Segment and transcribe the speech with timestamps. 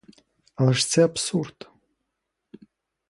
[0.55, 1.69] Але ж це— абсурд!